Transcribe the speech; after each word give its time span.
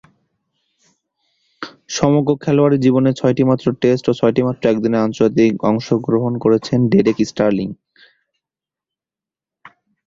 সমগ্র 1.89 2.31
খেলোয়াড়ী 2.43 2.77
জীবনে 2.85 3.11
ছয়টিমাত্র 3.13 3.65
টেস্টে 3.81 4.09
ও 4.11 4.17
ছয়টিমাত্র 4.19 4.63
একদিনের 4.67 5.03
আন্তর্জাতিকে 5.03 5.61
অংশগ্রহণ 5.69 6.33
করেছেন 6.43 6.79
ডেরেক 6.91 7.17
স্টার্লিং। 7.29 7.69